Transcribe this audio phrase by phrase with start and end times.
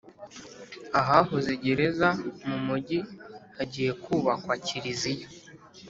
[0.99, 2.07] Ahahoze gereza
[2.47, 2.99] mumugi
[3.57, 5.27] hagiye kubakwa kiriziya